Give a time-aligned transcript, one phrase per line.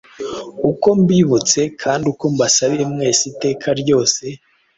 [0.69, 4.23] uko mbibutse, kandi uko mbasabiye mwese iteka ryose,